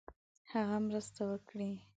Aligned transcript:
هغه 0.51 0.77
مرسته 0.87 1.21
وکړي. 1.31 1.71